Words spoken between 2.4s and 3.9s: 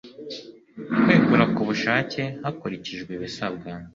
hakurikijwe ibisabwa